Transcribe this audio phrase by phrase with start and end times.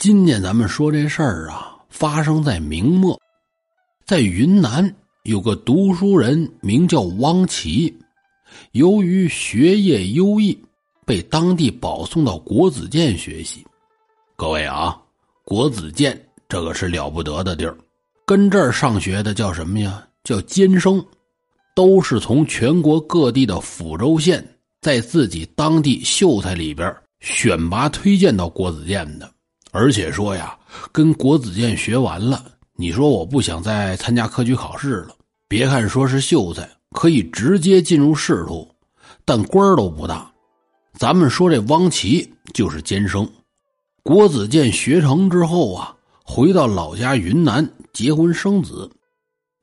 [0.00, 3.20] 今天咱们说这事儿啊，发生在明末，
[4.06, 7.94] 在云南有个读书人名叫汪奇，
[8.72, 10.58] 由于学业优异，
[11.04, 13.62] 被当地保送到国子监学习。
[14.36, 14.98] 各位啊，
[15.44, 17.76] 国子监这个是了不得的地儿，
[18.24, 20.02] 跟这儿上学的叫什么呀？
[20.24, 21.04] 叫监生，
[21.76, 24.42] 都是从全国各地的抚州县，
[24.80, 26.90] 在自己当地秀才里边
[27.20, 29.30] 选拔推荐到国子监的。
[29.72, 30.56] 而且说呀，
[30.90, 35.14] 跟国子监学完了，你说我不想再参加科举考试了。
[35.46, 38.68] 别看说是秀才，可以直接进入仕途，
[39.24, 40.30] 但官儿都不大。
[40.94, 43.28] 咱们说这汪奇就是监生，
[44.02, 48.90] 国子监学成之后啊，回到老家云南结婚生子。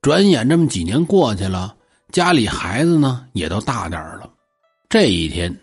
[0.01, 1.75] 转眼这么几年过去了，
[2.11, 4.29] 家里孩子呢也都大点了。
[4.87, 5.53] 这一天，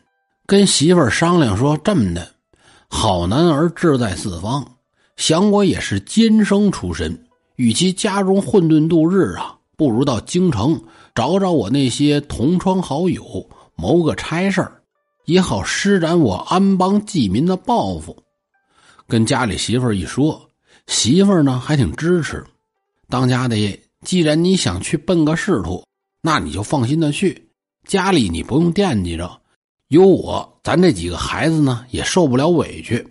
[0.45, 2.34] 跟媳妇儿商量说这么的。
[2.89, 4.65] 好男儿志在四方，
[5.17, 10.81] 想我也是监生出身，与其家中混沌度日啊，不如到京城
[11.15, 14.67] 找找我那些同窗好友，谋个差事
[15.25, 18.17] 也好施展我安邦济民的抱负。
[19.07, 20.49] 跟家里媳妇一说，
[20.87, 22.45] 媳妇呢还挺支持。
[23.09, 25.85] 当家的，既然你想去奔个仕途，
[26.23, 27.49] 那你就放心的去，
[27.87, 29.41] 家里你不用惦记着。
[29.95, 33.07] 有我，咱这几个孩子呢也受不了委屈。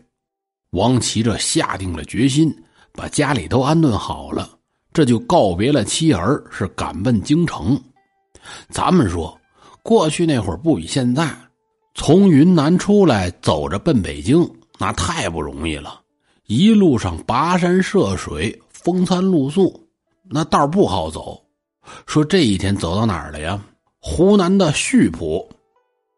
[0.72, 2.54] 王琦这下定了决心，
[2.92, 4.50] 把家里都安顿好了，
[4.92, 7.82] 这就告别了妻儿，是赶奔京城。
[8.68, 9.40] 咱们说，
[9.82, 11.34] 过去那会儿不比现在，
[11.96, 14.46] 从云南出来走着奔北京，
[14.78, 16.02] 那太不容易了。
[16.48, 19.88] 一路上跋山涉水，风餐露宿，
[20.24, 21.42] 那道不好走。
[22.06, 23.64] 说这一天走到哪儿了呀？
[24.00, 25.50] 湖南的溆浦。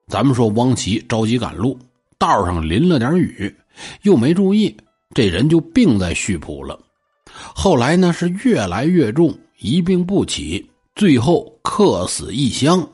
[0.07, 1.77] 咱们说汪琪着急赶路，
[2.19, 3.53] 道上淋了点雨，
[4.03, 4.75] 又没注意，
[5.15, 6.79] 这人就病在溆浦了。
[7.55, 12.87] 后来呢是越来越重，一病不起，最后客死异乡。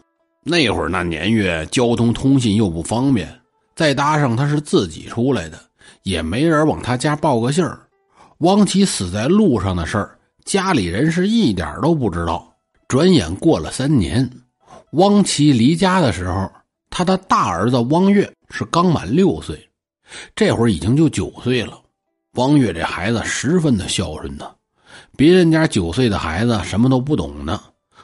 [0.44, 3.30] 那会儿那年月，交通通信又不方便，
[3.76, 5.60] 再搭上他是自己出来的，
[6.04, 7.80] 也没人往他家报个信儿。
[8.40, 12.52] 汪琪死在路上的事儿，家里人是一点都不知道。
[12.88, 14.28] 转眼过了三年，
[14.94, 16.50] 汪琪离家的时候。
[16.92, 19.68] 他的大儿子汪月是刚满六岁，
[20.36, 21.80] 这会儿已经就九岁了。
[22.34, 24.52] 汪月这孩子十分的孝顺呢，
[25.18, 27.62] 别人家九岁的孩子什么都不懂呢，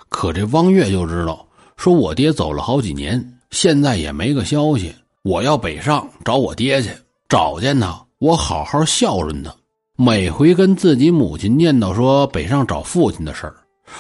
[0.09, 1.46] 可这汪月就知道，
[1.76, 4.96] 说我爹走了好几年，现在也没个消息。
[5.24, 6.90] 我要北上找我爹去，
[7.28, 9.53] 找见他，我好好孝顺他。
[9.97, 13.56] 每回跟自己母亲念叨说北上找父亲的事儿，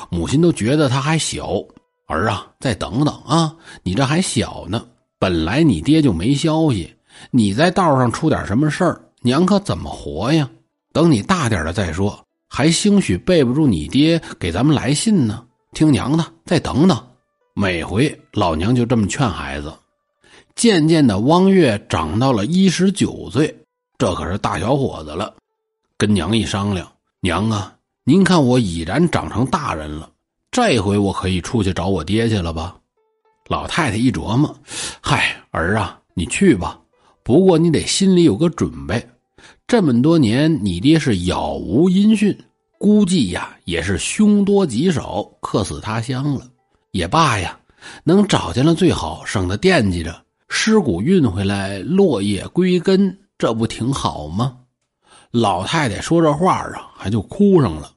[0.09, 1.61] 母亲都觉得他还小。
[2.07, 3.55] 儿啊，再等等啊！
[3.83, 4.85] 你这还小呢，
[5.19, 6.95] 本来你爹就没消息，
[7.31, 10.49] 你在道上出点什么事儿，娘可怎么活呀？
[10.93, 12.17] 等你大点了再说，
[12.49, 15.43] 还兴许备不住你爹给咱们来信呢。
[15.73, 16.97] 听娘的，再等等。
[17.53, 19.73] 每回老娘就这么劝孩子。
[20.55, 23.55] 渐渐的，汪月长到了一十九岁，
[23.97, 25.35] 这可是大小伙子了。
[25.97, 26.87] 跟娘一商量，
[27.19, 30.09] 娘啊，您看我已然长成大人了。
[30.59, 32.75] 这回我可以出去找我爹去了吧？
[33.47, 34.57] 老太太一琢磨，
[34.99, 36.79] 嗨，儿啊，你去吧。
[37.21, 39.07] 不过你得心里有个准备，
[39.67, 42.35] 这么多年你爹是杳无音讯，
[42.79, 46.47] 估计呀也是凶多吉少，客死他乡了。
[46.89, 47.59] 也罢呀，
[48.03, 50.23] 能找见了最好，省得惦记着。
[50.49, 54.57] 尸骨运回来，落叶归根，这不挺好吗？
[55.29, 57.91] 老太太说这话啊，还就哭上了。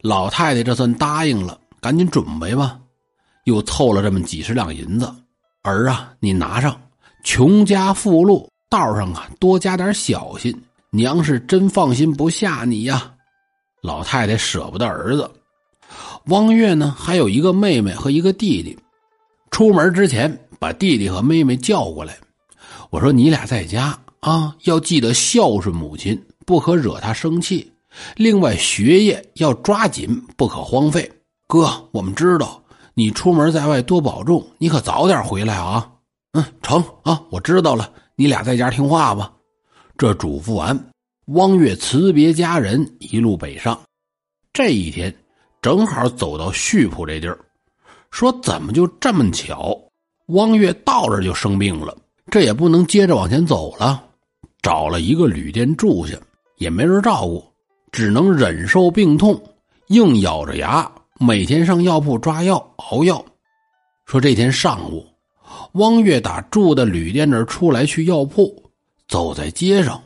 [0.00, 1.60] 老太太这算答应了。
[1.86, 2.80] 赶紧准备吧，
[3.44, 5.08] 又凑了这么几十两银子。
[5.62, 6.76] 儿啊，你拿上。
[7.22, 10.52] 穷家富路，道上啊多加点小心。
[10.90, 13.14] 娘是真放心不下你呀。
[13.82, 15.30] 老太太舍不得儿子。
[16.24, 18.76] 汪月呢，还有一个妹妹和一个弟弟。
[19.52, 22.16] 出门之前，把弟弟和妹妹叫过来。
[22.90, 27.70] 我说你俩在家啊，要记得孝顺母亲，不可惹她生气。
[28.16, 31.08] 另外，学业要抓紧，不可荒废。
[31.48, 32.60] 哥，我们知道
[32.94, 35.88] 你出门在外多保重，你可早点回来啊！
[36.32, 37.92] 嗯，成啊，我知道了。
[38.16, 39.32] 你俩在家听话吧。
[39.96, 40.90] 这嘱咐完，
[41.26, 43.78] 汪月辞别家人，一路北上。
[44.52, 45.14] 这一天，
[45.62, 47.38] 正好走到溆浦这地儿，
[48.10, 49.78] 说怎么就这么巧？
[50.26, 51.96] 汪月到这就生病了，
[52.28, 54.02] 这也不能接着往前走了，
[54.62, 56.18] 找了一个旅店住下，
[56.56, 57.44] 也没人照顾，
[57.92, 59.40] 只能忍受病痛，
[59.88, 60.90] 硬咬着牙。
[61.18, 63.24] 每天上药铺抓药熬药，
[64.04, 65.06] 说这天上午，
[65.72, 68.70] 汪月打住的旅店那儿出来去药铺，
[69.08, 70.02] 走在街上，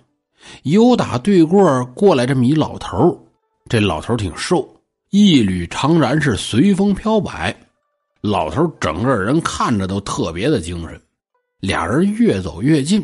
[0.63, 3.27] 有打对过过来这么一老头
[3.69, 4.69] 这老头挺瘦，
[5.11, 7.55] 一缕长髯是随风飘摆。
[8.21, 11.01] 老头整个人看着都特别的精神。
[11.59, 13.03] 俩人越走越近，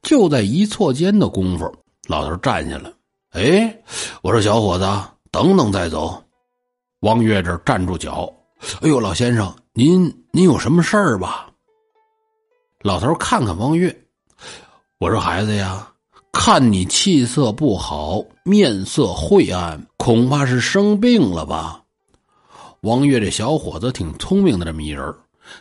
[0.00, 1.70] 就在一错间的功夫，
[2.08, 2.90] 老头站下了。
[3.32, 3.82] 哎，
[4.22, 4.86] 我说小伙子，
[5.30, 6.22] 等等再走。
[7.00, 8.28] 王月这站住脚。
[8.82, 11.48] 哎呦，老先生，您您有什么事儿吧？
[12.80, 13.96] 老头看看王月，
[14.98, 15.88] 我说孩子呀。
[16.32, 21.82] 看你气色不好，面色晦暗，恐怕是生病了吧？
[22.82, 25.14] 王月这小伙子挺聪明的，这么一人，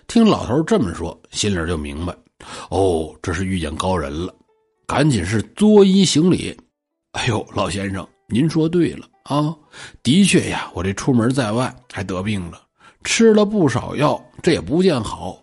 [0.07, 2.15] 听老头这么说，心里就明白，
[2.69, 4.33] 哦，这是遇见高人了，
[4.85, 6.55] 赶紧是作揖行礼。
[7.11, 9.53] 哎呦，老先生，您说对了啊，
[10.01, 12.61] 的确呀，我这出门在外还得病了，
[13.03, 15.37] 吃了不少药，这也不见好，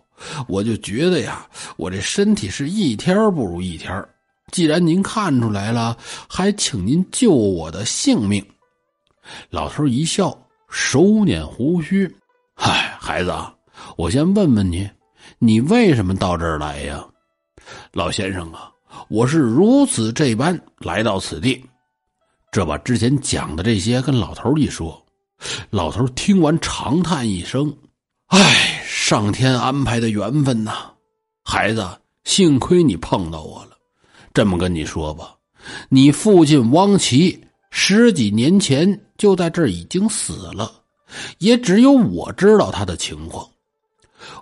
[0.47, 1.47] 我就觉得呀，
[1.77, 4.03] 我这身体是一天不如一天。
[4.51, 5.95] 既然您看出来了，
[6.27, 8.43] 还请您救我的性命。
[9.51, 10.35] 老头一笑，
[10.69, 12.11] 手捻胡须
[12.57, 13.31] ：“嗨，孩子，
[13.97, 14.89] 我先问问你，
[15.37, 17.05] 你为什么到这儿来呀？”
[17.93, 18.71] 老先生啊，
[19.09, 21.63] 我是如此这般来到此地。
[22.55, 25.05] 这把之前讲的这些跟老头一说，
[25.71, 27.75] 老头听完长叹一声
[28.31, 30.89] ：“唉，上天安排的缘分呐，
[31.43, 31.85] 孩子，
[32.23, 33.71] 幸亏你碰到我了。”
[34.33, 35.35] 这么跟你说吧，
[35.89, 37.37] 你父亲汪琦
[37.71, 40.71] 十几年前就在这儿已经死了，
[41.39, 43.45] 也只有我知道他的情况。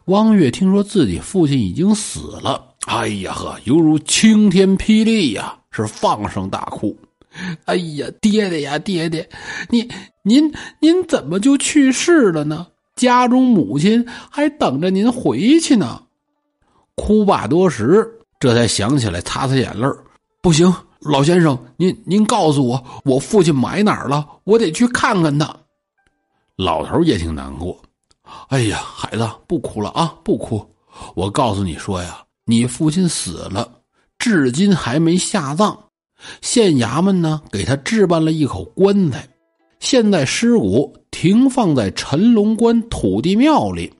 [0.05, 6.95] 汪月听说自己父亲已经死了，哎呀呵，犹如晴天霹雳呀，是放声大哭。
[7.65, 9.27] 哎呀，爹爹呀，爹爹，
[9.69, 9.89] 你
[10.23, 12.67] 您您怎么就去世了呢？
[12.95, 16.03] 家中母亲还等着您回去呢。
[16.95, 18.07] 哭罢多时。
[18.39, 19.87] 这才想起来，擦擦眼泪
[20.41, 24.27] 不行，老先生，您您告诉我，我父亲埋哪儿了？
[24.43, 25.55] 我得去看看他。
[26.57, 27.81] 老头也挺难过。
[28.49, 30.63] 哎呀，孩子，不哭了啊，不哭。
[31.15, 33.79] 我告诉你说呀，你父亲死了，
[34.19, 35.75] 至今还没下葬。
[36.41, 39.27] 县衙门呢，给他置办了一口棺材，
[39.79, 43.91] 现在尸骨停放在陈龙关土地庙里。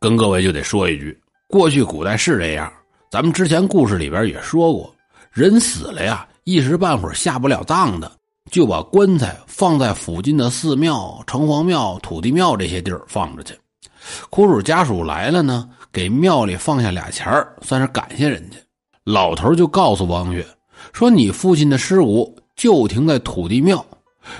[0.00, 1.16] 跟各位就得说一句，
[1.48, 2.72] 过去古代是这样。
[3.10, 4.94] 咱们之前故事里边也说过，
[5.30, 8.10] 人死了呀，一时半会儿下不了葬的，
[8.50, 13.54] 就把棺材放在附近的寺庙、城隍庙、土地庙这些地儿放着去。
[14.30, 17.30] 苦主家属来了呢，给庙里放下俩钱
[17.60, 18.56] 算是感谢人家。
[19.04, 20.44] 老头就告诉王月
[20.92, 23.84] 说：“你父亲的尸骨就停在土地庙，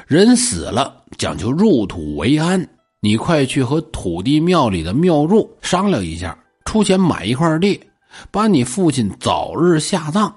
[0.07, 2.67] 人死了讲究入土为安，
[3.01, 7.81] 你快去和土地庙里的庙祝商量一下，出钱买一块地。”
[8.31, 10.31] 把你父亲早日下葬。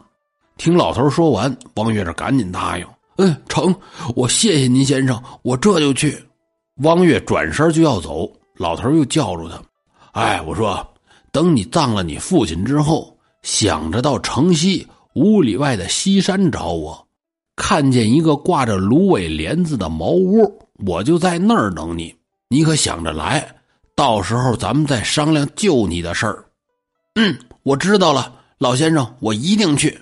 [0.56, 2.88] 听老头说完，王月这赶紧答应
[3.20, 3.76] ：“嗯，成，
[4.16, 6.18] 我谢谢您先生，我这就去。”
[6.84, 9.62] 王月转身就要走，老头又叫住他
[10.14, 10.88] ：“哎，我说，
[11.34, 17.08] 等你葬了你父亲之后，想着到城西五里外的西山找我，
[17.56, 22.14] 看见一个挂着芦苇帘子的茅屋，我就在那儿等你。
[22.50, 23.56] 你可想着来，
[23.96, 26.46] 到时候咱们再商量救你的事儿。”
[27.16, 27.36] 嗯。
[27.64, 30.00] 我知道了，老先生，我一定去。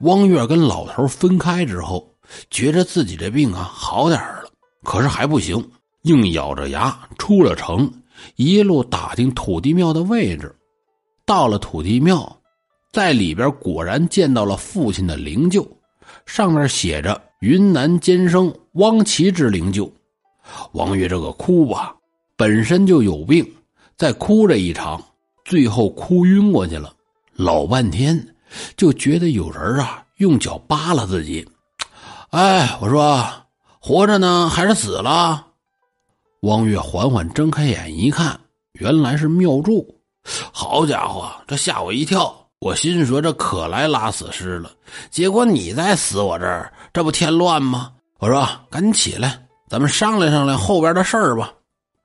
[0.00, 2.08] 汪月跟老头分开之后，
[2.48, 4.44] 觉着自己这病啊好点了，
[4.84, 5.68] 可是还不行，
[6.02, 7.90] 硬咬着牙出了城，
[8.36, 10.54] 一路打听土地庙的位置。
[11.24, 12.38] 到了土地庙，
[12.96, 15.68] 在里边果然见到了父亲的灵柩，
[16.24, 19.92] 上面写着“云南监生汪琦之灵柩”。
[20.72, 21.94] 王月这个哭吧，
[22.38, 23.46] 本身就有病，
[23.98, 24.98] 再哭这一场。
[25.44, 26.90] 最后哭晕过去了，
[27.34, 28.34] 老半天
[28.78, 31.46] 就觉得有人啊用脚扒拉自己。
[32.30, 33.22] 哎，我说
[33.78, 35.48] 活着呢还是死了？
[36.40, 38.40] 汪月缓缓睁开眼一看，
[38.72, 39.86] 原来是妙祝。
[40.50, 42.45] 好家伙，这吓我一跳！
[42.66, 44.68] 我心说这可来拉死尸了，
[45.08, 47.92] 结果你再死我这儿，这不添乱吗？
[48.18, 51.52] 我说赶紧起来，咱们商量商量后边的事儿吧。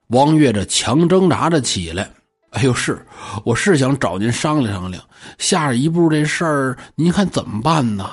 [0.10, 2.08] 王月这强挣扎着起来。
[2.51, 3.03] 哎呦，是，
[3.44, 5.03] 我是想找您商量商量，
[5.39, 8.12] 下一步这事儿您看怎么办呢？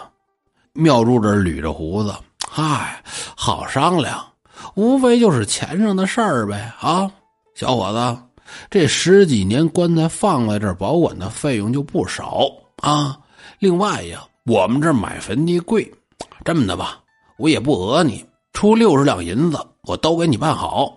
[0.72, 2.14] 庙祝这捋着胡子，
[2.48, 3.04] 嗨，
[3.36, 4.24] 好商量，
[4.74, 6.72] 无非就是钱上的事儿呗。
[6.80, 7.10] 啊，
[7.54, 8.22] 小伙子，
[8.70, 13.18] 这十几年棺材放在这，保管的费用就不少啊。
[13.58, 15.90] 另外呀，我们这买坟地贵，
[16.44, 17.00] 这么的吧，
[17.36, 20.92] 我也不讹你，出六十两银子，我都给你办好。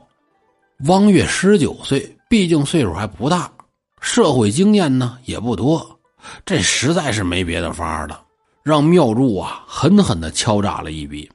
[0.87, 2.17] 汪月十九岁。
[2.31, 3.51] 毕竟岁数还不大，
[3.99, 5.99] 社会经验呢也不多，
[6.45, 8.21] 这实在是没别的法了。
[8.63, 11.29] 让庙祝啊狠狠的敲诈了一笔。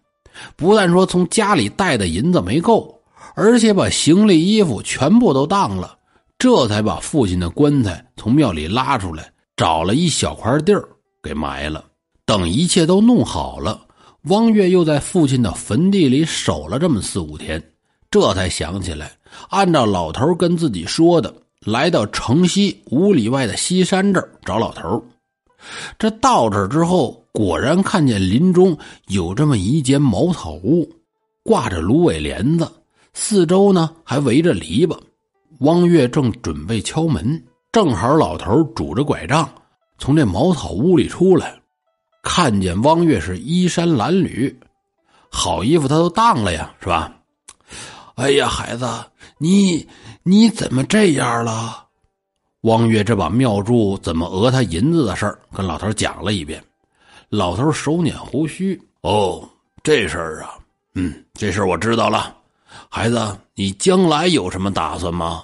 [0.56, 2.99] 不但说从家里带的银子没够，
[3.35, 5.99] 而且把行李衣服全部都当了，
[6.38, 10.88] 这才把父亲的棺材从庙里拉出来，找了一小块地儿
[11.23, 11.85] 给埋了。
[12.25, 13.87] 等一切都弄好了，
[14.25, 17.62] 汪月又在父亲的坟地里守了这么四五天，
[18.11, 19.12] 这才想起来，
[19.49, 25.05] 按照老头跟自己说的，来到城西五里外的西山这儿找老头。
[25.99, 27.23] 这到这儿之后。
[27.37, 28.75] 果然看见林中
[29.09, 30.90] 有这么一间茅草屋，
[31.43, 32.66] 挂着芦苇帘子，
[33.12, 34.99] 四周呢还围着篱笆。
[35.60, 39.48] 汪月正准备敲门，正好老头拄着拐杖
[39.98, 41.58] 从这茅草屋里出来，
[42.22, 44.54] 看见汪月是衣衫褴褛，
[45.30, 47.12] 好衣服他都当了呀，是吧？
[48.16, 48.86] 哎呀，孩子，
[49.38, 49.86] 你
[50.22, 51.84] 你怎么这样了？
[52.62, 56.62] 汪月这把庙祝怎么讹他银子的事儿跟老头讲了一遍。
[57.28, 59.48] 老头手捻胡须，哦，
[59.82, 60.58] 这事儿啊，
[60.94, 62.36] 嗯，这事儿我知道了。
[62.88, 65.42] 孩子，你将来有什么打算吗？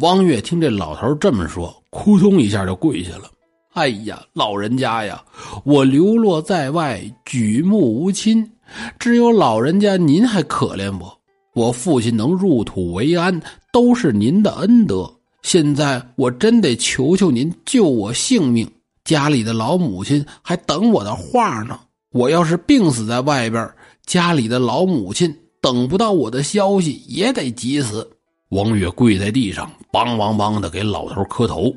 [0.00, 3.30] 汪月听这老头这么说，扑通一下就跪下了。
[3.74, 5.22] 哎呀，老人家呀，
[5.64, 8.50] 我流落在外，举目无亲，
[8.98, 11.16] 只有老人家您还可怜我。
[11.54, 13.40] 我父亲能入土为安，
[13.72, 15.08] 都是您的恩德。
[15.42, 18.68] 现在我真得求求您救我性命。
[19.04, 21.78] 家里的老母亲还等我的话呢。
[22.10, 23.70] 我要是病死在外边，
[24.06, 28.08] 家里的老母亲等不到我的消息，也得急死。
[28.50, 31.74] 王月跪在地上，梆梆梆的给老头磕头。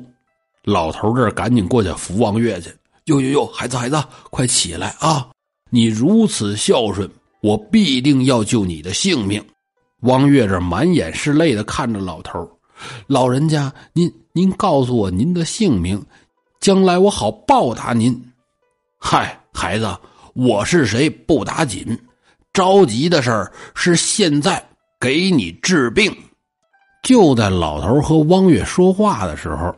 [0.64, 2.72] 老头这赶紧过去扶王月去。
[3.06, 5.28] 哟哟哟，孩子孩子，快起来啊！
[5.70, 7.10] 你如此孝顺，
[7.40, 9.44] 我必定要救你的性命。
[10.02, 12.48] 王月这满眼是泪的看着老头，
[13.06, 16.00] 老人家，您您告诉我您的姓名。
[16.60, 18.18] 将来我好报答您。
[18.98, 19.98] 嗨，孩子，
[20.34, 21.98] 我是谁不打紧，
[22.52, 24.62] 着急的事儿是现在
[25.00, 26.14] 给你治病。
[27.02, 29.74] 就在老头和汪月说话的时候，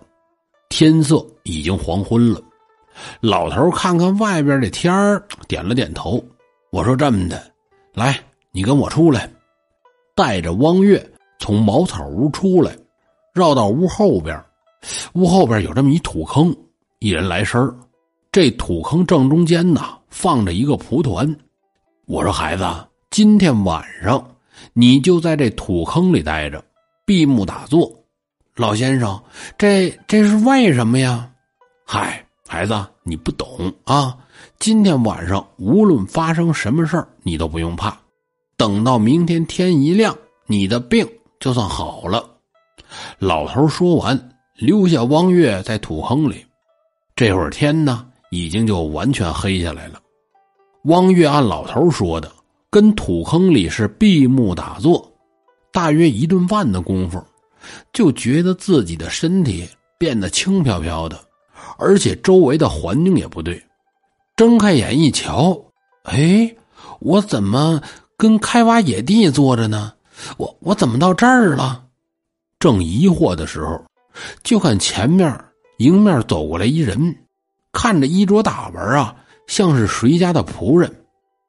[0.69, 2.41] 天色已经黄昏了。
[3.21, 6.23] 老头看看外边的天儿，点了点头。
[6.71, 7.43] 我说这么的，
[7.95, 8.21] 来，
[8.53, 9.31] 你跟我出来，
[10.15, 11.05] 带着汪月
[11.39, 12.77] 从茅草屋出来，
[13.33, 14.39] 绕到屋后边。
[15.15, 16.55] 屋后边有这么一土坑。
[16.99, 17.61] 一人来身
[18.31, 21.35] 这土坑正中间呢，放着一个蒲团。
[22.07, 22.65] 我说：“孩子，
[23.11, 24.23] 今天晚上
[24.75, 26.63] 你就在这土坑里待着，
[27.07, 27.91] 闭目打坐。”
[28.57, 29.21] 老先生，
[29.57, 31.31] 这这是为什么呀？
[31.87, 34.17] 嗨，孩子，你不懂啊！
[34.59, 37.97] 今天晚上无论发生什么事儿，你都不用怕。
[38.57, 41.09] 等到明天天一亮，你的病
[41.41, 42.25] 就算好了。
[43.19, 46.45] 老头说完，留下汪月在土坑里。
[47.17, 50.01] 这会儿天呢，已经就完全黑下来了。
[50.85, 52.31] 汪月按老头说的，
[52.69, 55.11] 跟土坑里是闭目打坐，
[55.73, 57.25] 大约一顿饭的功夫，
[57.95, 61.19] 就觉得自己的身体变得轻飘飘的，
[61.79, 63.63] 而且周围的环境也不对。
[64.37, 65.59] 睁开眼一瞧，
[66.03, 66.55] 哎，
[67.01, 67.81] 我怎么
[68.19, 69.91] 跟开挖野地坐着呢？
[70.37, 71.83] 我我怎么到这儿了？
[72.59, 73.83] 正疑惑的时候，
[74.43, 75.35] 就看前面。
[75.79, 77.17] 迎面走过来一人，
[77.73, 80.91] 看着衣着打扮啊，像是谁家的仆人，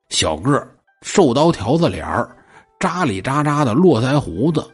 [0.09, 0.67] 小个，
[1.01, 2.35] 瘦刀条子脸儿，
[2.79, 4.65] 扎里扎扎的络腮胡子，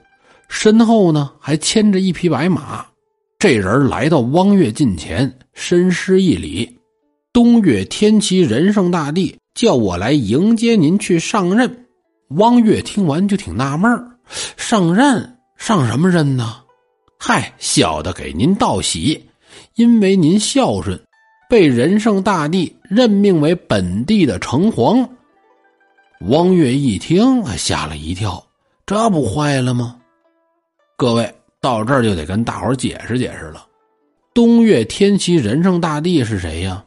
[0.49, 2.85] 身后呢还牵着一匹白马。
[3.39, 6.79] 这人来到汪月近前，深施一礼
[7.33, 11.85] ：“东岳天齐仁圣大帝叫我来迎接您去上任。”
[12.37, 13.91] 汪月听完就挺纳闷
[14.55, 16.57] 上任上什么任呢？
[17.17, 19.27] 嗨，小的给您道喜。
[19.75, 21.01] 因为您孝顺，
[21.51, 25.05] 被仁圣大帝任命为本地的城隍。
[26.29, 28.41] 汪月一听，吓了一跳，
[28.85, 29.97] 这不坏了吗？
[30.95, 31.29] 各位
[31.59, 33.67] 到这儿就得跟大伙解释解释了。
[34.33, 36.81] 东岳天齐仁圣大帝是谁呀？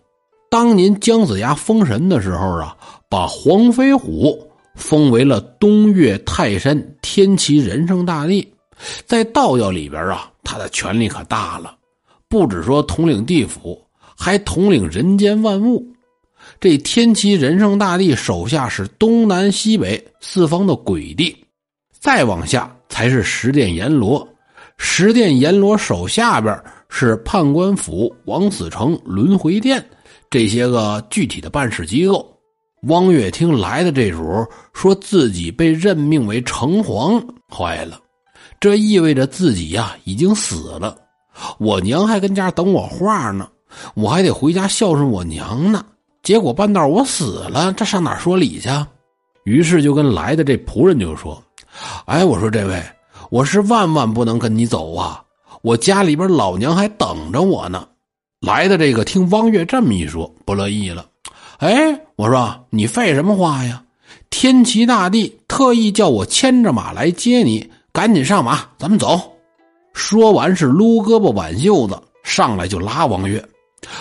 [0.48, 2.74] 当年姜子牙封神的时候啊，
[3.10, 8.50] 把黄飞虎封为了东岳泰山天齐仁圣大帝。
[9.04, 11.76] 在道教里边啊，他的权力可大了。
[12.30, 13.78] 不止说统领地府，
[14.16, 15.86] 还统领人间万物。
[16.60, 21.34] 这天齐仁圣大帝手下是东南西北四方的鬼帝，
[21.98, 24.26] 再往下才是十殿阎罗。
[24.76, 29.84] 十殿阎罗手下边是判官府、王子城、轮回殿
[30.28, 32.30] 这些个具体的办事机构。
[32.88, 37.98] 汪月听来的这主，说自己被任命为城隍，坏了，
[38.60, 40.94] 这意味着自己呀已经死了。
[41.58, 43.48] 我娘还跟家等我话呢，
[43.94, 45.84] 我还得回家孝顺我娘呢。
[46.22, 48.68] 结果半道我死了，这上哪说理去？
[49.44, 51.42] 于是就跟来的这仆人就说
[52.06, 52.82] ：“哎，我说这位，
[53.30, 55.22] 我是万万不能跟你走啊！
[55.60, 57.86] 我家里边老娘还等着我呢。”
[58.40, 61.04] 来的这个听汪月这么一说，不乐意了。
[61.58, 63.82] 哎，我说你废什么话呀？
[64.30, 69.20] 天齐大帝特意叫我牵着马来接你，赶紧上马，咱们走。
[69.92, 73.42] 说完是撸胳膊挽袖子，上来就拉汪月。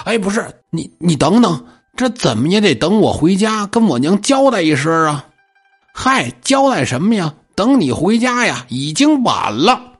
[0.05, 5.25] 哎，不是你，你等等，这怎么也得等我回家跟我娘交代一声啊！
[5.93, 7.33] 嗨，交代什么呀？
[7.55, 9.93] 等你回家呀，已经晚了。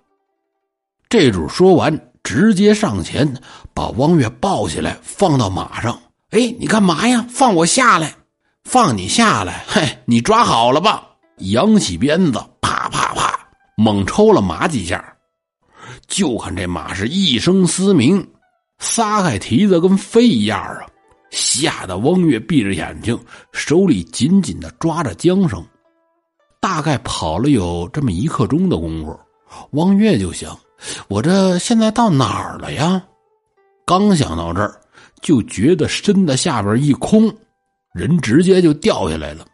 [1.08, 3.36] 这主说完，直接上前
[3.74, 6.00] 把汪月抱起来，放到马上。
[6.32, 7.26] 哎，你干嘛呀？
[7.30, 8.16] 放我下来！
[8.64, 9.64] 放你下来！
[9.68, 11.04] 嘿，你抓好了吧！
[11.38, 13.40] 扬起鞭子，啪啪啪，
[13.76, 15.14] 猛抽了马几下。
[16.08, 18.26] 就看这马是一声嘶鸣，
[18.84, 20.86] 撒开蹄子跟飞一样啊！
[21.32, 23.18] 吓得汪月闭着眼睛，
[23.54, 25.66] 手里紧紧的抓着缰绳。
[26.60, 29.18] 大概跑了有这么一刻钟的功夫，
[29.72, 30.56] 汪月就想：
[31.08, 33.02] 我这现在到哪儿了呀？
[33.86, 34.80] 刚想到这儿，
[35.22, 37.34] 就觉得身子下边一空，
[37.94, 39.46] 人直接就掉下来了。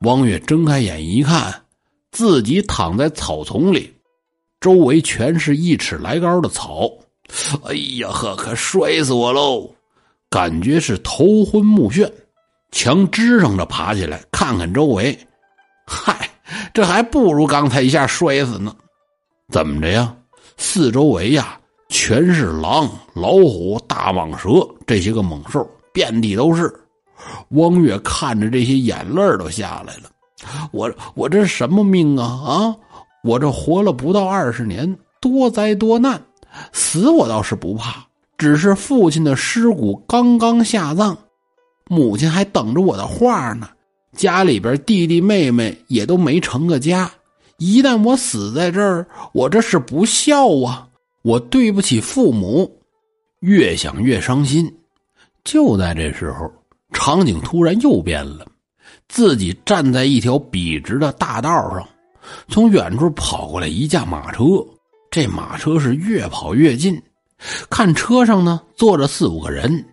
[0.00, 1.54] 汪月睁开眼一看，
[2.10, 3.94] 自己躺在草丛里，
[4.60, 6.90] 周围全是一尺来高的草。
[7.64, 9.70] 哎呀呵，可摔死我喽！
[10.30, 12.10] 感觉是头昏目眩，
[12.70, 15.18] 强支撑着爬起来，看看周围。
[15.86, 16.28] 嗨，
[16.74, 18.74] 这还不如刚才一下摔死呢！
[19.50, 20.14] 怎么着呀？
[20.56, 21.58] 四周围呀，
[21.88, 26.72] 全是狼、老虎、大蟒蛇这些个猛兽，遍地都是。
[27.50, 30.10] 汪月看着这些，眼泪都下来了。
[30.72, 32.76] 我我这什么命啊啊！
[33.24, 36.22] 我这活了不到二十年，多灾多难，
[36.72, 41.16] 死我倒是不怕，只是父亲的尸骨刚刚下葬，
[41.86, 43.68] 母亲还等着我的话呢。
[44.16, 47.10] 家里边弟弟妹妹也都没成个家，
[47.58, 50.88] 一旦我死在这儿，我这是不孝啊！
[51.22, 52.80] 我对不起父母，
[53.40, 54.72] 越想越伤心。
[55.44, 56.50] 就在这时候，
[56.92, 58.46] 场景突然又变了，
[59.08, 61.86] 自己站在一条笔直的大道上，
[62.48, 64.44] 从远处跑过来一架马车，
[65.10, 67.00] 这马车是越跑越近，
[67.70, 69.84] 看车上呢坐着四五个人。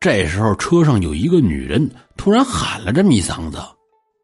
[0.00, 3.58] 这时候，车上有一个女人突然喊了这么一嗓子：“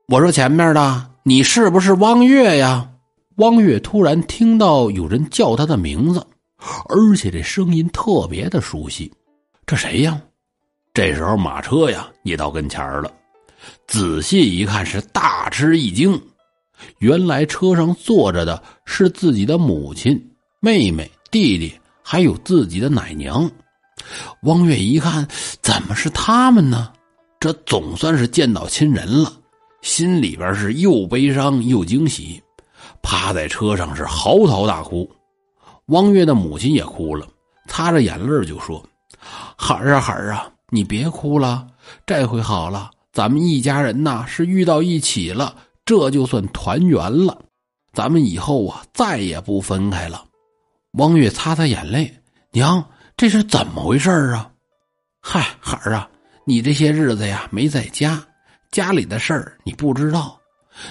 [0.09, 2.90] 我说前面的，你是不是汪月呀？”
[3.37, 6.26] 汪月突然听到有人叫他的名字，
[6.88, 9.12] 而且这声音特别的熟悉。
[9.64, 10.20] 这谁呀？
[10.92, 13.12] 这时候马车呀也到跟前了，
[13.87, 16.20] 仔细一看是大吃一惊，
[16.99, 20.21] 原来车上坐着的是自己的母亲、
[20.61, 23.51] 妹妹、弟弟，还有自己的奶娘。
[24.43, 25.27] 汪月一看，
[25.61, 26.93] 怎么是他们呢？
[27.41, 29.33] 这总算是见到亲人了，
[29.83, 32.43] 心里边是又悲伤又惊喜，
[33.03, 35.09] 趴在车上是嚎啕大哭。
[35.87, 37.27] 汪月的母亲也哭了，
[37.67, 38.85] 擦着眼泪就说
[39.57, 41.67] ：“孩儿啊，孩儿啊，你别哭了，
[42.07, 45.55] 这回好了，咱们一家人呐是遇到一起了，
[45.88, 47.40] 这就算团圆了，
[47.94, 50.22] 咱们以后啊再也不分开了。”
[50.98, 52.12] 汪月擦擦眼泪，
[52.53, 52.85] 娘。
[53.16, 54.51] 这是怎么回事啊？
[55.22, 56.07] 嗨，孩儿啊，
[56.44, 58.22] 你这些日子呀没在家，
[58.70, 60.38] 家里的事儿你不知道。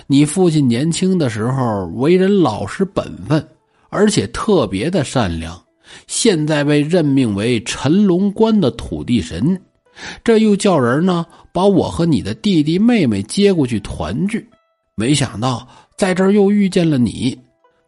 [0.07, 3.47] 你父亲年轻的时候为人老实本分，
[3.89, 5.63] 而且特别的善良。
[6.07, 9.61] 现在被任命为陈龙关的土地神，
[10.23, 14.43] 这又叫人呢把我和你的弟弟妹妹接过去团聚。
[14.99, 17.37] 没想到在这儿又遇见了你，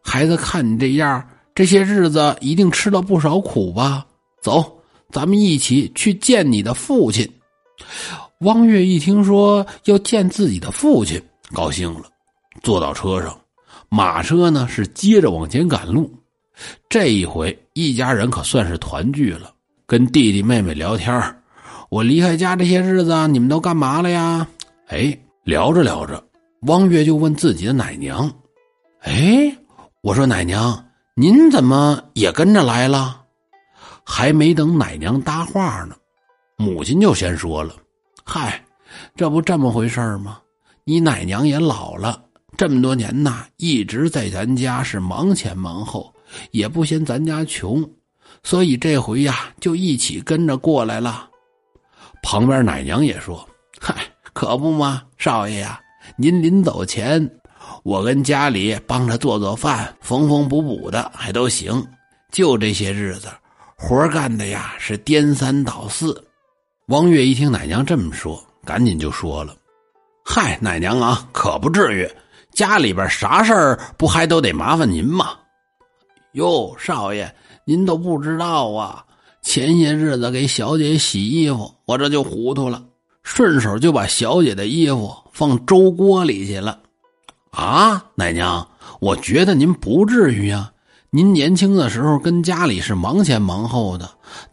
[0.00, 4.06] 孩子，看你这样，这些日子一定吃了不少苦吧？
[4.40, 7.28] 走，咱们一起去见你的父亲。
[8.42, 11.20] 汪月一听说要见自己的父亲，
[11.52, 12.04] 高兴了，
[12.62, 13.36] 坐到车上，
[13.88, 16.08] 马车呢是接着往前赶路。
[16.88, 19.52] 这一回，一家人可算是团聚了，
[19.84, 21.36] 跟弟弟妹妹聊天
[21.88, 24.46] 我离开家这些日子，你们都干嘛了呀？
[24.86, 26.22] 哎，聊着聊着，
[26.66, 28.30] 汪月就问自己的奶娘
[29.00, 29.56] ：“哎，
[30.02, 33.24] 我说奶娘，您怎么也跟着来了？”
[34.04, 35.96] 还没等奶娘搭话呢，
[36.56, 37.74] 母亲就先说了
[38.24, 38.62] ：“嗨，
[39.16, 40.38] 这不这么回事吗？
[40.84, 42.22] 你奶娘也老了，
[42.58, 46.12] 这么多年呐，一直在咱家是忙前忙后，
[46.50, 47.88] 也不嫌咱家穷，
[48.42, 51.26] 所以这回呀，就一起跟着过来了。”
[52.22, 53.48] 旁边奶娘也说
[53.80, 53.94] ：“嗨，
[54.34, 55.80] 可不嘛，少爷呀，
[56.16, 57.30] 您临走前，
[57.82, 61.84] 我跟家里帮着做做饭，缝缝补补的还都行，
[62.32, 63.28] 就这些日子。”
[63.82, 66.22] 活干的呀是颠三倒四，
[66.88, 69.56] 汪月一听奶娘这么说，赶紧就说了
[70.22, 72.06] ：“嗨，奶娘啊，可不至于，
[72.52, 75.30] 家里边啥事儿不还都得麻烦您吗？”
[76.32, 79.02] 哟，少爷，您都不知道啊！
[79.40, 82.82] 前些日子给小姐洗衣服，我这就糊涂了，
[83.22, 86.78] 顺手就把小姐的衣服放粥锅里去了。
[87.50, 88.66] 啊，奶娘，
[89.00, 90.70] 我觉得您不至于啊。
[91.10, 94.08] 您年轻的时候跟家里是忙前忙后的，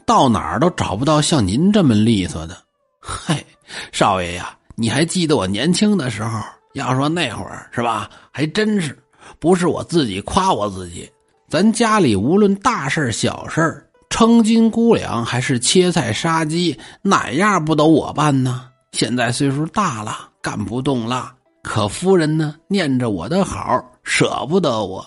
[0.05, 2.57] 到哪儿都找不到像您这么利索的。
[2.99, 3.45] 嗨，
[3.91, 6.41] 少爷呀，你还记得我年轻的时候？
[6.73, 8.97] 要说那会儿是吧，还真是，
[9.39, 11.09] 不是我自己夸我自己。
[11.47, 18.69] 咱家里无论大事小事称斤估两还是切菜杀鸡，哪样不都我办呢？
[18.93, 21.33] 现在岁数大了，干不动了。
[21.61, 25.05] 可夫人呢，念着我的好，舍不得我。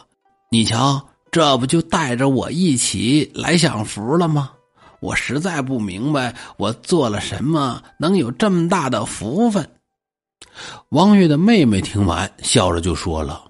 [0.50, 4.50] 你瞧，这不就带着我一起来享福了吗？
[5.00, 9.66] 我实在不明白，我做了什么能有这么大的福分？
[10.90, 13.42] 王月的妹妹听完，笑着就说了：“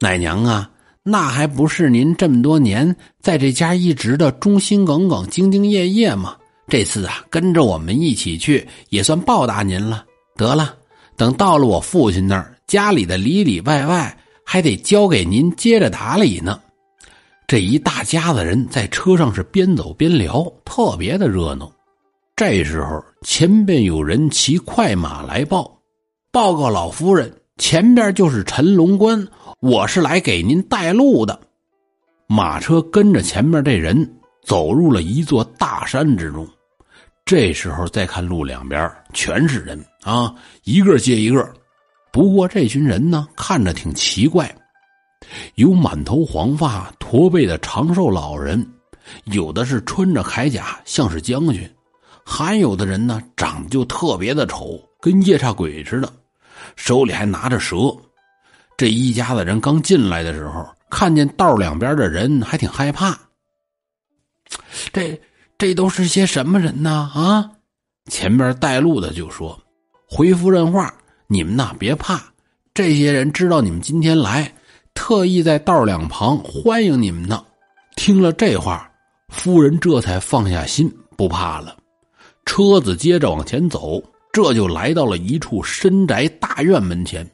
[0.00, 0.70] 奶娘啊。”
[1.04, 6.36] 那还不是您这么多年在这家一直的忠心耿耿、兢兢业业吗？
[6.68, 10.04] 这次啊，跟着我们一起去，也算报答您了。
[10.36, 10.76] 得了，
[11.16, 16.60] 等到了我父亲那儿，家里的里里外外还得交给您接着打理呢。
[17.48, 21.70] 这一大家子人在车上是边走边聊，特别的热闹。
[22.36, 25.78] 这时候，前边有人骑快马来报，
[26.30, 29.26] 报告老夫人，前边就是陈龙关。
[29.62, 31.40] 我是来给您带路的，
[32.26, 36.44] 马车跟着前面这人走入了一座大山之中。
[37.24, 41.48] 这时候再看路两边全是人啊，一个接一个。
[42.10, 44.52] 不过这群人呢，看着挺奇怪，
[45.54, 48.68] 有满头黄发、驼背的长寿老人，
[49.26, 51.62] 有的是穿着铠甲，像是将军；
[52.24, 56.12] 还有的人呢，长得就特别的丑，跟夜叉鬼似的，
[56.74, 57.76] 手里还拿着蛇。
[58.82, 63.16] 这一家子人刚进来的时候，看见道两边的人，还挺害怕。
[64.92, 65.20] 这
[65.56, 67.08] 这都是些什么人呢？
[67.14, 67.48] 啊！
[68.10, 69.56] 前边带路的就说
[70.10, 70.92] ：“回夫人话，
[71.28, 72.20] 你们呐别怕，
[72.74, 74.52] 这些人知道你们今天来，
[74.94, 77.44] 特意在道两旁欢迎你们呢。”
[77.94, 78.90] 听了这话，
[79.28, 81.76] 夫人这才放下心，不怕了。
[82.44, 87.24] 车子接着往前走，这就来到了一处深宅大院门前。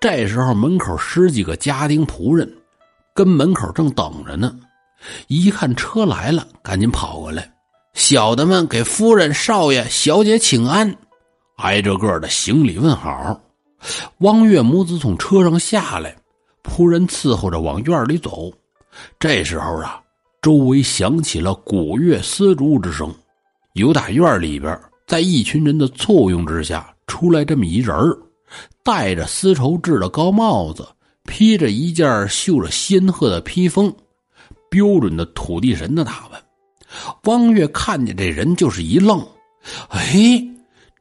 [0.00, 2.50] 这时候，门口十几个家丁仆人
[3.14, 4.58] 跟门口正等着呢。
[5.28, 7.52] 一看车来了，赶紧跑过来。
[7.94, 10.94] 小的们给夫人、少爷、小姐请安，
[11.56, 13.40] 挨着个的行礼问好。
[14.18, 16.16] 汪月母子从车上下来，
[16.64, 18.50] 仆人伺候着往院里走。
[19.18, 20.00] 这时候啊，
[20.42, 23.14] 周围响起了鼓乐丝竹之声。
[23.74, 24.76] 有打院里边，
[25.06, 28.18] 在一群人的簇拥之下，出来这么一人儿。
[28.88, 30.88] 戴着丝绸制的高帽子，
[31.24, 33.94] 披着一件绣着仙鹤的披风，
[34.70, 36.40] 标准的土地神的打扮。
[37.24, 39.22] 汪月看见这人就是一愣
[39.92, 40.42] ：“哎，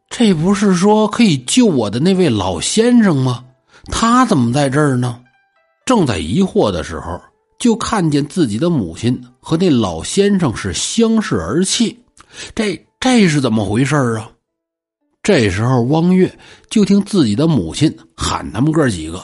[0.10, 3.45] 这不是说可以救我的那位老先生吗？
[3.86, 5.21] 他怎么在这儿呢？”
[5.88, 7.17] 正在疑惑的时候，
[7.58, 11.97] 就看见自己的母亲和那老先生是相视而泣。
[12.54, 14.30] 这这是怎么回事啊？
[15.27, 16.33] 这时候，汪月
[16.69, 19.21] 就听自己的母亲喊他们哥几个：“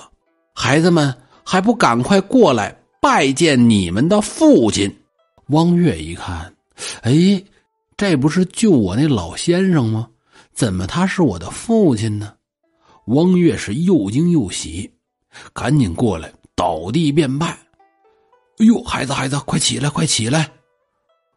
[0.54, 4.94] 孩子们，还不赶快过来拜见你们的父亲！”
[5.48, 6.54] 汪月一看，
[7.04, 7.42] 哎，
[7.96, 10.10] 这不是救我那老先生吗？
[10.54, 12.34] 怎么他是我的父亲呢？
[13.06, 14.92] 汪月是又惊又喜，
[15.54, 17.48] 赶紧过来倒地便拜
[18.60, 20.52] ：“哎呦，孩子，孩子，快起来，快起来！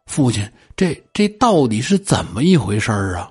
[0.06, 3.30] 父亲，这这到底是怎么一回事啊？”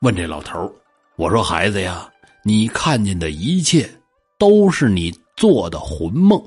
[0.00, 0.72] 问这老头
[1.16, 2.08] 我说孩子呀，
[2.44, 3.90] 你看见的一切
[4.38, 6.40] 都是你做的魂梦。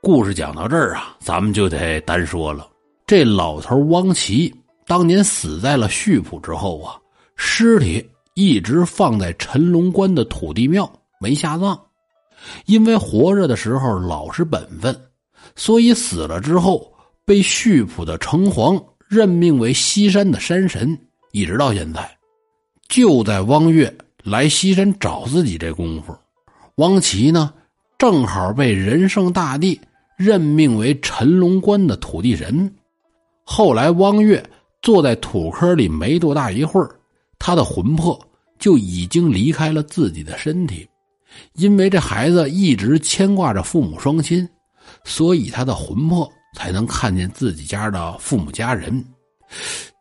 [0.00, 2.66] 故事讲到这儿啊，咱们就得单说了。
[3.06, 4.50] 这老头汪奇
[4.86, 6.96] 当年死在了溆浦之后啊，
[7.36, 11.78] 尸体一直放在陈龙关的土地庙没下葬，
[12.64, 14.98] 因为活着的时候老实本分，
[15.54, 16.90] 所以死了之后
[17.26, 20.98] 被溆浦的城隍任命为西山的山神，
[21.32, 22.10] 一直到现在。
[22.92, 26.14] 就在汪月来西山找自己这功夫，
[26.74, 27.50] 汪琦呢
[27.96, 29.80] 正好被仁圣大帝
[30.14, 32.70] 任命为陈龙关的土地神。
[33.44, 34.44] 后来汪月
[34.82, 36.94] 坐在土坑里没多大一会儿，
[37.38, 38.20] 他的魂魄
[38.58, 40.86] 就已经离开了自己的身体。
[41.54, 44.46] 因为这孩子一直牵挂着父母双亲，
[45.06, 49.02] 所以他的魂魄才能看见自己家的父母家人。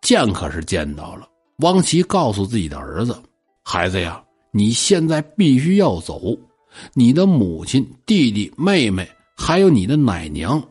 [0.01, 1.30] 见可是见到了。
[1.61, 3.15] 汪琦告诉自己的儿子
[3.63, 4.21] ：“孩子呀，
[4.51, 6.21] 你现在必须要走。
[6.93, 10.61] 你的母亲、弟弟、妹妹，还有你的奶娘，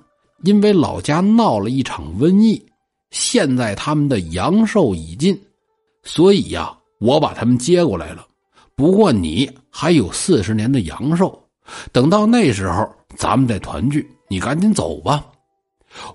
[0.42, 2.60] 因为老家闹了一场瘟疫，
[3.10, 5.40] 现在他们的阳寿已尽，
[6.02, 8.26] 所以呀，我把他们接过来了。
[8.74, 11.40] 不过你还有四十年的阳寿，
[11.92, 14.10] 等到那时候咱们再团聚。
[14.28, 15.24] 你赶紧走吧。”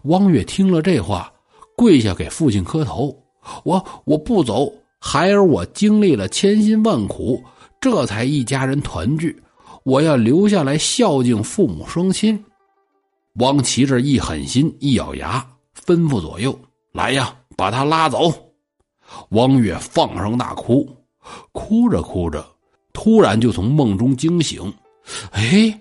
[0.04, 1.32] 汪月听了这话，
[1.78, 3.16] 跪下给父亲磕头。
[3.64, 7.44] 我我不走，孩儿我经历了千辛万苦，
[7.80, 9.42] 这才一家人团聚。
[9.84, 12.44] 我要留下来孝敬父母双亲。
[13.36, 15.46] 汪琦这一狠心，一咬牙，
[15.86, 16.58] 吩咐左右
[16.94, 18.34] ：“来呀，把他拉走！”
[19.32, 20.90] 汪月放声大哭，
[21.52, 22.44] 哭着哭着，
[22.94, 24.74] 突然就从梦中惊醒。
[25.32, 25.80] 哎，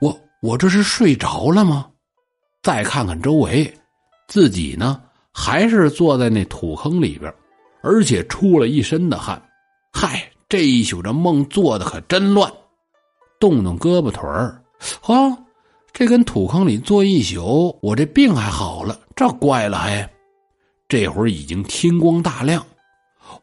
[0.00, 1.88] 我我这是睡着了吗？
[2.62, 3.72] 再看看周围，
[4.28, 5.00] 自己呢？
[5.38, 7.32] 还是坐在那土坑里边，
[7.82, 9.40] 而且出了一身的汗。
[9.92, 12.50] 嗨，这一宿这梦做的可真乱，
[13.38, 14.62] 动动胳膊腿儿，
[15.02, 15.38] 啊，
[15.92, 20.10] 这跟土坑里坐一宿，我这病还好了，这怪了还。
[20.88, 22.64] 这会儿已经天光大亮，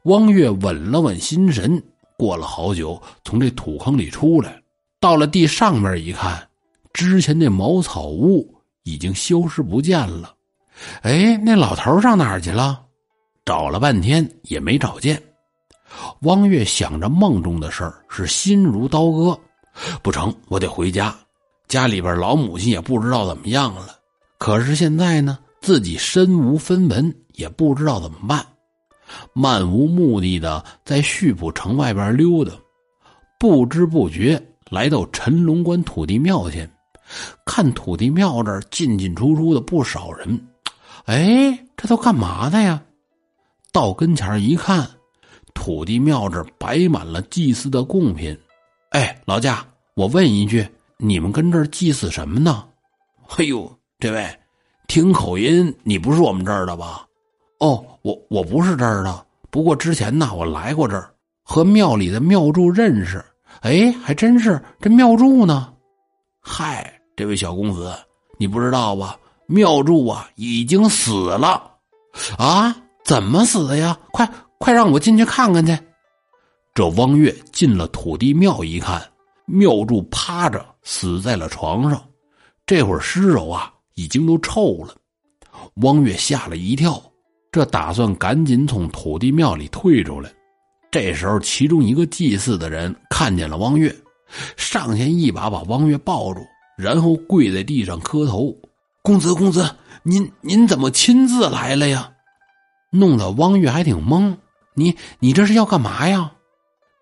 [0.05, 1.81] 汪月稳了稳心神，
[2.17, 4.59] 过了好久，从这土坑里出来，
[4.99, 6.49] 到了地上面一看，
[6.91, 8.51] 之前那茅草屋
[8.81, 10.33] 已经消失不见了。
[11.01, 12.81] 哎，那老头上哪儿去了？
[13.45, 15.21] 找了半天也没找见。
[16.21, 19.37] 汪月想着梦中的事儿，是心如刀割。
[20.01, 21.13] 不成，我得回家。
[21.67, 23.95] 家里边老母亲也不知道怎么样了。
[24.37, 28.45] 可是现在呢，自己身无分文，也不知道怎么办。
[29.33, 32.51] 漫无目的的在溆浦城外边溜达，
[33.39, 36.69] 不知不觉来到陈龙关土地庙前，
[37.45, 40.47] 看土地庙这儿进进出出的不少人。
[41.05, 42.81] 哎，这都干嘛的呀？
[43.73, 44.87] 到跟前一看，
[45.53, 48.37] 土地庙这摆满了祭祀的贡品。
[48.91, 50.65] 哎，老家，我问一句，
[50.97, 52.63] 你们跟这儿祭祀什么呢？
[53.27, 54.39] 嘿呦，这位，
[54.87, 57.05] 听口音，你不是我们这儿的吧？
[57.59, 61.13] 哦，我我不是这儿的，不过之前呢，我来过这儿，
[61.43, 63.23] 和庙里的庙祝认识。
[63.61, 65.73] 哎，还真是，这庙祝呢？
[66.39, 67.93] 嗨，这位小公子，
[68.37, 69.17] 你不知道吧？
[69.53, 71.75] 庙祝啊，已经死了，
[72.39, 72.75] 啊？
[73.05, 73.95] 怎么死的呀？
[74.11, 75.77] 快快让我进去看看去！
[76.73, 78.99] 这汪月进了土地庙一看，
[79.45, 82.03] 庙祝趴着死在了床上，
[82.65, 84.95] 这会儿尸肉啊已经都臭了。
[85.83, 86.99] 汪月吓了一跳，
[87.51, 90.33] 这打算赶紧从土地庙里退出来。
[90.89, 93.95] 这时候，其中一个祭祀的人看见了汪月，
[94.57, 96.41] 上前一把把汪月抱住，
[96.75, 98.51] 然后跪在地上磕头。
[99.05, 99.69] 公子，公子，
[100.01, 102.09] 您您怎么亲自来了呀？
[102.89, 104.33] 弄得汪月还挺懵。
[104.75, 106.31] 你你这是要干嘛呀？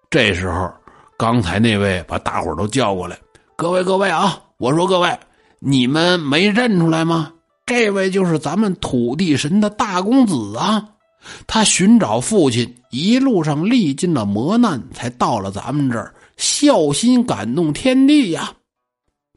[0.09, 0.73] 这时候，
[1.15, 3.15] 刚才那位把大伙都叫过来。
[3.55, 5.15] 各位各位啊，我说各位，
[5.59, 7.31] 你们没认出来吗？
[7.67, 10.83] 这位就是咱们土地神的大公子啊！
[11.45, 18.51] 他寻找父亲，一路上历尽了磨难，才到了咱们这儿，孝心感动天地呀！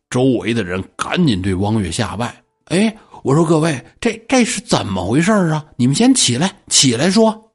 [0.09, 2.35] 周围的人赶紧对汪月下拜。
[2.67, 5.65] 哎，我说各位，这这是怎么回事啊？
[5.77, 7.53] 你们先起来，起来说。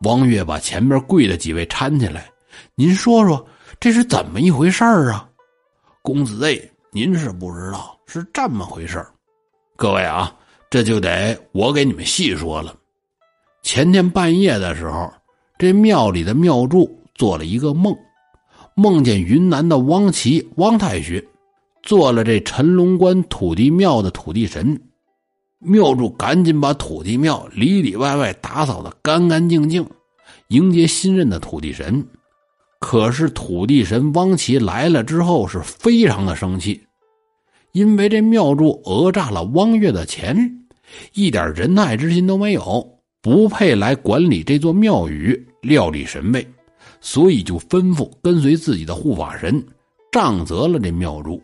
[0.00, 2.30] 王月把前边跪的几位搀起来，
[2.74, 3.46] 您说说
[3.78, 5.28] 这是怎么一回事啊？
[6.02, 6.58] 公子哎，
[6.90, 9.04] 您是不知道，是这么回事
[9.76, 10.34] 各位啊，
[10.70, 12.74] 这就得我给你们细说了。
[13.62, 15.12] 前天半夜的时候，
[15.58, 17.94] 这庙里的庙祝做了一个梦，
[18.74, 21.24] 梦见云南的汪琦汪太学。
[21.84, 24.80] 做了这陈龙关土地庙的土地神，
[25.58, 29.86] 庙主赶紧把土地庙里里外外打扫的干干净净，
[30.48, 32.02] 迎接新任的土地神。
[32.80, 36.80] 可是土地神汪琦来了之后是非常的生气，
[37.72, 40.66] 因为这庙主讹诈了汪月的钱，
[41.12, 46.46] 一点仁爱之心都没有，不配来管理这座庙宇，料理神位，
[47.02, 49.62] 所以就吩咐跟随自己的护法神，
[50.10, 51.42] 杖责了这庙主。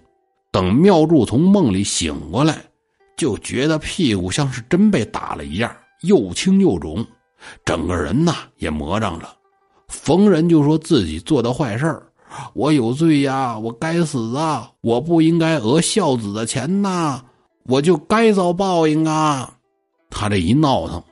[0.52, 2.58] 等妙祝从梦里醒过来，
[3.16, 7.06] 就觉得屁股像是真被打了一样，又青又肿，
[7.64, 9.36] 整个人呐也魔怔了。
[9.88, 12.00] 逢人就说自己做的坏事
[12.52, 17.20] 我有罪呀，我该死啊，我不应该讹孝子的钱呐，
[17.64, 19.52] 我就该遭报应啊。
[20.10, 21.02] 他这一闹腾，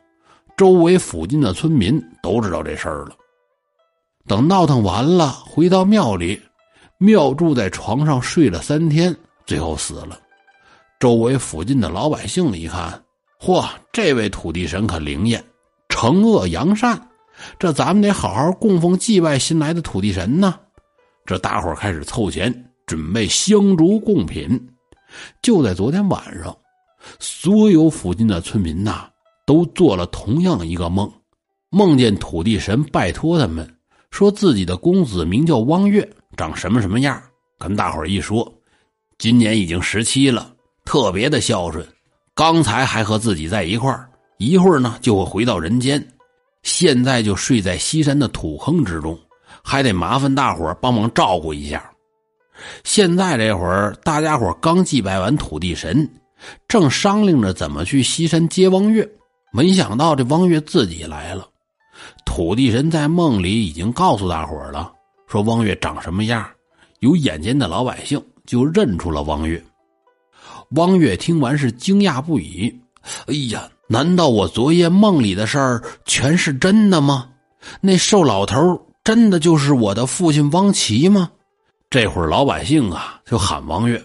[0.56, 3.10] 周围附近的村民都知道这事儿了。
[4.26, 6.40] 等闹腾完了，回到庙里，
[6.98, 9.16] 庙祝在床上睡了三天。
[9.48, 10.20] 最后死了，
[11.00, 13.02] 周围附近的老百姓一看，
[13.40, 15.42] 嚯，这位土地神可灵验，
[15.88, 17.00] 惩恶扬善，
[17.58, 20.60] 这咱们得好好供奉祭拜新来的土地神呢。
[21.24, 22.52] 这大伙开始凑钱，
[22.86, 24.68] 准备香烛贡品。
[25.40, 26.54] 就在昨天晚上，
[27.18, 29.08] 所有附近的村民呐，
[29.46, 31.10] 都做了同样一个梦，
[31.70, 33.66] 梦见土地神拜托他们，
[34.10, 36.06] 说自己的公子名叫汪月，
[36.36, 37.22] 长什么什么样。
[37.58, 38.52] 跟大伙一说，
[39.18, 40.54] 今年已经十七了，
[40.84, 41.84] 特别的孝顺，
[42.36, 46.06] 刚才还和自己在一块儿，一会儿呢就会回到人间。
[46.62, 49.18] 现在就睡在西山的土坑之中，
[49.60, 51.90] 还得麻烦大伙帮忙照顾一下。
[52.84, 56.08] 现在这会儿，大家伙刚祭拜完土地神，
[56.68, 59.08] 正商量着怎么去西山接汪月。
[59.52, 61.48] 没想到这汪月自己来了。
[62.24, 64.92] 土地神在梦里已经告诉大伙了，
[65.26, 66.48] 说汪月长什么样，
[67.00, 69.62] 有眼尖的老百姓就认出了汪月。
[70.70, 72.74] 汪月听完是惊讶不已，
[73.26, 73.68] 哎呀！
[73.90, 77.30] 难道我昨夜梦里的事儿全是真的吗？
[77.80, 81.30] 那瘦老头真的就是我的父亲汪奇吗？
[81.88, 84.02] 这会儿老百姓啊就喊王月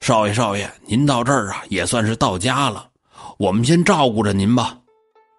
[0.00, 2.88] 少爷少爷，您到这儿啊也算是到家了，
[3.38, 4.78] 我们先照顾着您吧。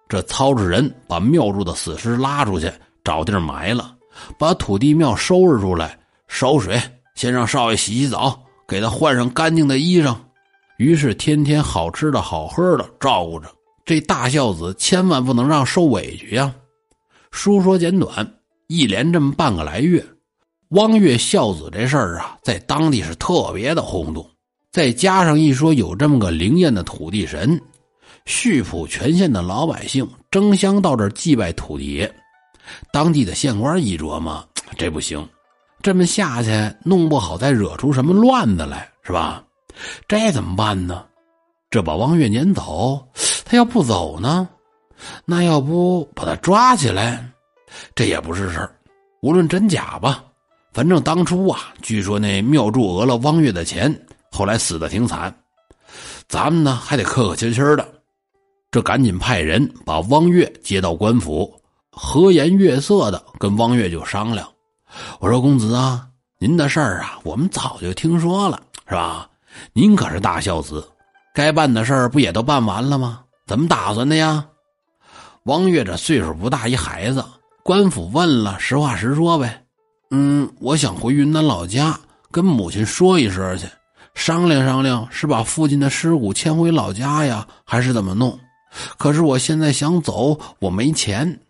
[0.08, 3.96] 这操持人把庙住的死尸拉出去，找地儿埋了，
[4.38, 6.80] 把土地庙收拾出来，烧水，
[7.16, 10.14] 先让少爷洗洗澡，给他换上干净的衣裳。
[10.76, 13.48] 于是天天好吃的好喝的照顾着。
[13.84, 16.54] 这大孝子千万不能让受委屈呀！
[17.30, 18.34] 书说简短，
[18.66, 20.04] 一连这么半个来月，
[20.68, 24.28] 汪月孝子这事儿啊，在当地是特别的轰动。
[24.70, 27.58] 再加上一说有这么个灵验的土地神，
[28.26, 32.14] 溆浦全县的老百姓争相到这儿祭拜土地爷。
[32.92, 35.26] 当地的县官一琢磨，这不行，
[35.80, 36.50] 这么下去
[36.84, 39.42] 弄不好再惹出什么乱子来，是吧？
[40.08, 41.04] 这怎么办呢？
[41.70, 43.06] 这把汪月撵走。
[43.44, 44.48] 他要不走呢？
[45.24, 47.24] 那要不把他抓起来？
[47.94, 48.74] 这也不是事儿。
[49.20, 50.24] 无论真假吧，
[50.72, 53.94] 反正当初啊，据说那庙祝讹了汪月的钱，
[54.32, 55.32] 后来死的挺惨。
[56.28, 57.86] 咱们呢还得客客气气的。
[58.70, 61.54] 这赶紧派人把汪月接到官府，
[61.90, 64.46] 和颜悦色的跟汪月就商量。
[65.20, 66.06] 我说公子啊，
[66.38, 69.28] 您的事儿啊，我们早就听说了，是吧？
[69.72, 70.86] 您可是大孝子，
[71.34, 73.20] 该办的事儿不也都办完了吗？
[73.46, 74.44] 怎么打算的呀？
[75.44, 77.24] 王月这岁数不大，一孩子。
[77.62, 79.62] 官府问了，实话实说呗。
[80.10, 81.98] 嗯，我想回云南老家
[82.30, 83.66] 跟母亲说一声去，
[84.14, 88.38] 商量商量，是把父亲的尸骨迁回老家呀，还是怎么弄？
[88.98, 91.40] 可是我现在想走，我没钱。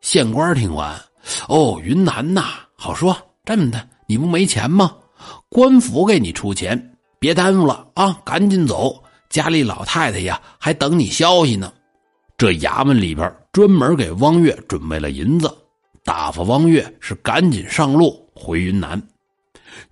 [0.00, 0.94] 县官听完，
[1.48, 2.44] 哦，云南呐，
[2.76, 3.16] 好说。
[3.44, 4.96] 这么的，你不没钱吗？
[5.50, 9.02] 官府给你出钱，别耽误了啊，赶紧走。
[9.28, 11.70] 家里老太太呀，还等你消息呢。
[12.38, 15.54] 这衙门里边专门给汪月准备了银子，
[16.04, 19.00] 打发汪月是赶紧上路回云南。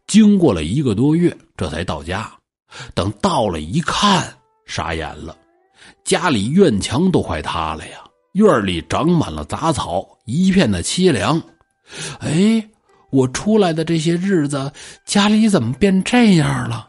[0.06, 2.30] 经过了一个多月，这才到家。
[2.94, 5.36] 等到了一看，傻眼了，
[6.04, 7.98] 家里院墙都快塌了呀！
[8.32, 11.38] 院里长满了杂草，一片的凄凉。
[12.20, 12.66] 哎，
[13.12, 14.72] 我出来的这些日子，
[15.04, 16.88] 家里怎么变这样了？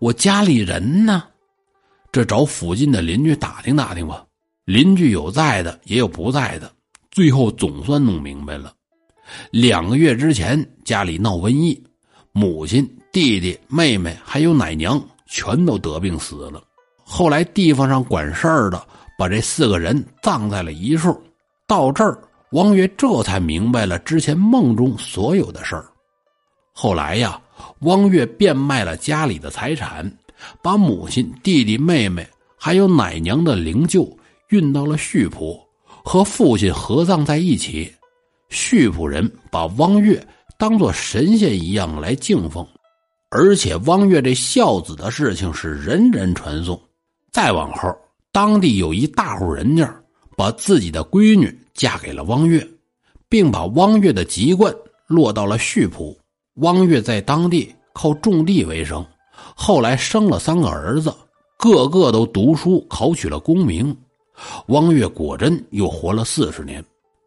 [0.00, 1.22] 我家里人呢？
[2.10, 4.24] 这找附近的邻居打听打听吧，
[4.64, 6.70] 邻居有在的，也有不在的，
[7.12, 8.72] 最后总算弄明白了。
[9.52, 11.80] 两个月之前家里闹瘟疫，
[12.32, 16.60] 母亲、弟弟、妹妹还有奶娘全都得病死了。
[17.04, 18.84] 后来地方上管事儿的
[19.16, 21.16] 把这四个人葬在了一处。
[21.68, 22.20] 到这儿，
[22.52, 25.86] 王月这才明白了之前梦中所有的事儿。
[26.72, 27.40] 后来呀，
[27.80, 30.10] 汪月变卖了家里的财产。
[30.62, 34.10] 把母亲、弟弟、妹妹还有奶娘的灵柩
[34.48, 35.60] 运到了溆浦，
[36.02, 37.92] 和父亲合葬在一起。
[38.48, 42.66] 溆浦人把汪月当作神仙一样来敬奉，
[43.28, 46.80] 而且汪月这孝子的事情是人人传颂。
[47.30, 47.94] 再往后，
[48.32, 49.94] 当地有一大户人家
[50.38, 52.66] 把自己的闺女嫁给了汪月，
[53.28, 54.74] 并把汪月的籍贯
[55.06, 56.18] 落到了溆浦。
[56.56, 59.04] 汪月在当地靠种地为生。
[59.54, 61.14] 后来生了三个儿子，
[61.58, 63.96] 个个都读书考取了功名。
[64.68, 66.84] 汪月果真又活了四十年。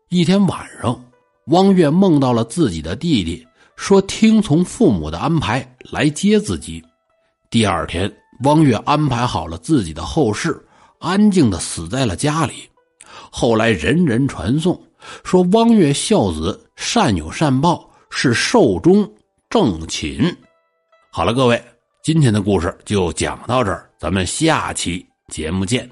[0.09, 1.03] 一天晚上，
[1.47, 6.83] 汪月梦到了自己的弟弟，说听从父母的安排来接自己。
[7.49, 8.11] 第二天，
[8.43, 10.63] 汪月安排好了自己的后事，
[10.99, 12.69] 安静的死在了家里。
[13.35, 14.79] 后来人人传颂，
[15.23, 19.11] 说汪月孝子善有善报，是寿终
[19.49, 20.23] 正寝。
[21.11, 21.59] 好了，各位。
[22.03, 25.89] 今天的故事就讲到这儿，咱们下期节目见。